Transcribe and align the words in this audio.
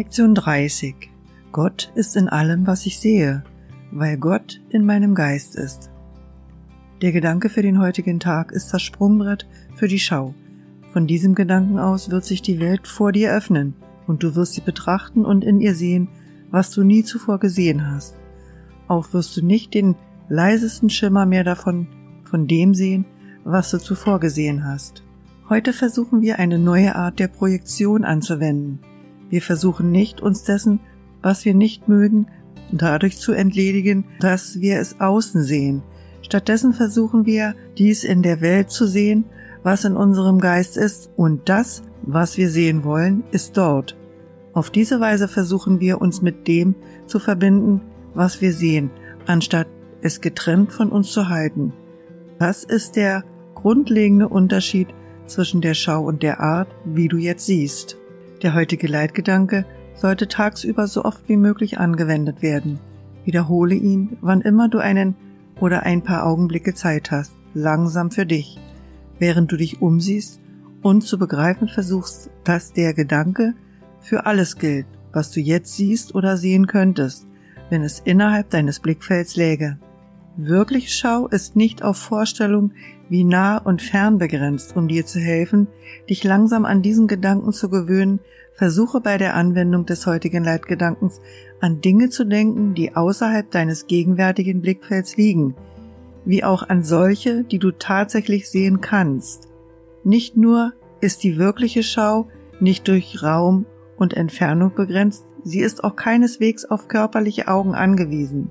Lektion 0.00 0.34
30. 0.34 0.94
Gott 1.52 1.92
ist 1.94 2.16
in 2.16 2.30
allem, 2.30 2.66
was 2.66 2.86
ich 2.86 2.98
sehe, 2.98 3.44
weil 3.92 4.16
Gott 4.16 4.58
in 4.70 4.86
meinem 4.86 5.14
Geist 5.14 5.56
ist. 5.56 5.90
Der 7.02 7.12
Gedanke 7.12 7.50
für 7.50 7.60
den 7.60 7.78
heutigen 7.78 8.18
Tag 8.18 8.50
ist 8.50 8.72
das 8.72 8.80
Sprungbrett 8.80 9.46
für 9.74 9.88
die 9.88 9.98
Schau. 9.98 10.34
Von 10.90 11.06
diesem 11.06 11.34
Gedanken 11.34 11.78
aus 11.78 12.10
wird 12.10 12.24
sich 12.24 12.40
die 12.40 12.60
Welt 12.60 12.88
vor 12.88 13.12
dir 13.12 13.30
öffnen 13.30 13.74
und 14.06 14.22
du 14.22 14.34
wirst 14.36 14.54
sie 14.54 14.62
betrachten 14.62 15.26
und 15.26 15.44
in 15.44 15.60
ihr 15.60 15.74
sehen, 15.74 16.08
was 16.50 16.70
du 16.70 16.82
nie 16.82 17.04
zuvor 17.04 17.38
gesehen 17.38 17.86
hast. 17.86 18.14
Auch 18.88 19.12
wirst 19.12 19.36
du 19.36 19.44
nicht 19.44 19.74
den 19.74 19.96
leisesten 20.30 20.88
Schimmer 20.88 21.26
mehr 21.26 21.44
davon, 21.44 21.88
von 22.22 22.46
dem 22.46 22.72
sehen, 22.72 23.04
was 23.44 23.70
du 23.70 23.76
zuvor 23.76 24.18
gesehen 24.18 24.64
hast. 24.64 25.02
Heute 25.50 25.74
versuchen 25.74 26.22
wir 26.22 26.38
eine 26.38 26.58
neue 26.58 26.96
Art 26.96 27.18
der 27.18 27.28
Projektion 27.28 28.06
anzuwenden. 28.06 28.78
Wir 29.30 29.40
versuchen 29.40 29.90
nicht, 29.90 30.20
uns 30.20 30.42
dessen, 30.42 30.80
was 31.22 31.44
wir 31.44 31.54
nicht 31.54 31.88
mögen, 31.88 32.26
dadurch 32.72 33.18
zu 33.18 33.32
entledigen, 33.32 34.04
dass 34.20 34.60
wir 34.60 34.78
es 34.78 35.00
außen 35.00 35.42
sehen. 35.42 35.82
Stattdessen 36.22 36.72
versuchen 36.72 37.26
wir, 37.26 37.54
dies 37.78 38.04
in 38.04 38.22
der 38.22 38.40
Welt 38.40 38.70
zu 38.70 38.86
sehen, 38.86 39.24
was 39.62 39.84
in 39.84 39.96
unserem 39.96 40.40
Geist 40.40 40.76
ist, 40.76 41.10
und 41.16 41.48
das, 41.48 41.82
was 42.02 42.36
wir 42.36 42.50
sehen 42.50 42.84
wollen, 42.84 43.24
ist 43.30 43.56
dort. 43.56 43.96
Auf 44.52 44.70
diese 44.70 45.00
Weise 45.00 45.28
versuchen 45.28 45.80
wir 45.80 46.00
uns 46.00 46.22
mit 46.22 46.48
dem 46.48 46.74
zu 47.06 47.18
verbinden, 47.18 47.82
was 48.14 48.40
wir 48.40 48.52
sehen, 48.52 48.90
anstatt 49.26 49.68
es 50.02 50.20
getrennt 50.20 50.72
von 50.72 50.90
uns 50.90 51.12
zu 51.12 51.28
halten. 51.28 51.72
Das 52.38 52.64
ist 52.64 52.96
der 52.96 53.22
grundlegende 53.54 54.28
Unterschied 54.28 54.88
zwischen 55.26 55.60
der 55.60 55.74
Schau 55.74 56.02
und 56.02 56.22
der 56.22 56.40
Art, 56.40 56.68
wie 56.84 57.06
du 57.06 57.16
jetzt 57.16 57.46
siehst. 57.46 57.99
Der 58.42 58.54
heutige 58.54 58.86
Leitgedanke 58.86 59.66
sollte 59.94 60.26
tagsüber 60.26 60.86
so 60.86 61.04
oft 61.04 61.28
wie 61.28 61.36
möglich 61.36 61.78
angewendet 61.78 62.40
werden. 62.40 62.80
Wiederhole 63.24 63.74
ihn, 63.74 64.16
wann 64.22 64.40
immer 64.40 64.68
du 64.70 64.78
einen 64.78 65.14
oder 65.60 65.82
ein 65.82 66.02
paar 66.02 66.24
Augenblicke 66.24 66.72
Zeit 66.72 67.10
hast, 67.10 67.34
langsam 67.52 68.10
für 68.10 68.24
dich, 68.24 68.58
während 69.18 69.52
du 69.52 69.56
dich 69.56 69.82
umsiehst 69.82 70.40
und 70.80 71.02
zu 71.02 71.18
begreifen 71.18 71.68
versuchst, 71.68 72.30
dass 72.44 72.72
der 72.72 72.94
Gedanke 72.94 73.52
für 74.00 74.24
alles 74.24 74.56
gilt, 74.56 74.86
was 75.12 75.30
du 75.32 75.40
jetzt 75.40 75.76
siehst 75.76 76.14
oder 76.14 76.38
sehen 76.38 76.66
könntest, 76.66 77.26
wenn 77.68 77.82
es 77.82 78.00
innerhalb 78.00 78.48
deines 78.48 78.80
Blickfelds 78.80 79.36
läge. 79.36 79.78
Wirkliche 80.38 80.90
Schau 80.90 81.28
ist 81.28 81.56
nicht 81.56 81.82
auf 81.82 81.98
Vorstellung 81.98 82.72
wie 83.10 83.24
nah 83.24 83.58
und 83.58 83.82
fern 83.82 84.18
begrenzt, 84.18 84.76
um 84.76 84.88
dir 84.88 85.04
zu 85.04 85.18
helfen, 85.18 85.66
dich 86.08 86.22
langsam 86.24 86.64
an 86.64 86.80
diesen 86.80 87.08
Gedanken 87.08 87.52
zu 87.52 87.68
gewöhnen, 87.68 88.20
versuche 88.54 89.00
bei 89.00 89.18
der 89.18 89.34
Anwendung 89.34 89.84
des 89.84 90.06
heutigen 90.06 90.44
Leitgedankens 90.44 91.20
an 91.60 91.80
Dinge 91.80 92.08
zu 92.10 92.24
denken, 92.24 92.74
die 92.74 92.94
außerhalb 92.94 93.50
deines 93.50 93.88
gegenwärtigen 93.88 94.62
Blickfelds 94.62 95.16
liegen, 95.16 95.56
wie 96.24 96.44
auch 96.44 96.68
an 96.68 96.84
solche, 96.84 97.42
die 97.42 97.58
du 97.58 97.72
tatsächlich 97.72 98.48
sehen 98.48 98.80
kannst. 98.80 99.48
Nicht 100.04 100.36
nur 100.36 100.72
ist 101.00 101.24
die 101.24 101.36
wirkliche 101.36 101.82
Schau 101.82 102.28
nicht 102.60 102.86
durch 102.86 103.22
Raum 103.22 103.66
und 103.96 104.14
Entfernung 104.14 104.72
begrenzt, 104.74 105.24
sie 105.42 105.60
ist 105.60 105.82
auch 105.82 105.96
keineswegs 105.96 106.64
auf 106.64 106.86
körperliche 106.86 107.48
Augen 107.48 107.74
angewiesen. 107.74 108.50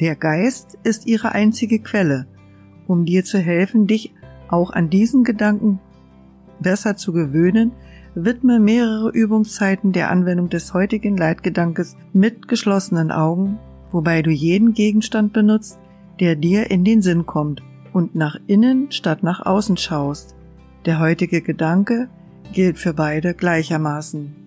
Der 0.00 0.16
Geist 0.16 0.78
ist 0.82 1.06
ihre 1.06 1.32
einzige 1.32 1.80
Quelle, 1.80 2.26
um 2.86 3.04
dir 3.04 3.24
zu 3.24 3.38
helfen, 3.38 3.86
dich 3.86 4.14
auch 4.48 4.70
an 4.70 4.90
diesen 4.90 5.24
Gedanken 5.24 5.80
besser 6.60 6.96
zu 6.96 7.12
gewöhnen, 7.12 7.72
widme 8.14 8.58
mehrere 8.58 9.10
Übungszeiten 9.10 9.92
der 9.92 10.10
Anwendung 10.10 10.48
des 10.48 10.72
heutigen 10.72 11.16
Leitgedankes 11.16 11.96
mit 12.12 12.48
geschlossenen 12.48 13.12
Augen, 13.12 13.58
wobei 13.92 14.22
du 14.22 14.30
jeden 14.30 14.72
Gegenstand 14.72 15.32
benutzt, 15.32 15.78
der 16.20 16.34
dir 16.34 16.70
in 16.70 16.84
den 16.84 17.02
Sinn 17.02 17.26
kommt 17.26 17.62
und 17.92 18.14
nach 18.14 18.36
innen 18.46 18.90
statt 18.90 19.22
nach 19.22 19.44
außen 19.44 19.76
schaust. 19.76 20.34
Der 20.86 20.98
heutige 20.98 21.42
Gedanke 21.42 22.08
gilt 22.52 22.78
für 22.78 22.94
beide 22.94 23.34
gleichermaßen. 23.34 24.45